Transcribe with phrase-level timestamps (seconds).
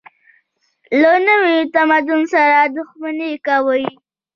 [1.01, 3.85] له نوي تمدن سره دښمني کوي.